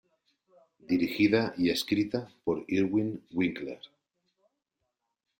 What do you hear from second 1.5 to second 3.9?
y escrita por Irwin Winkler.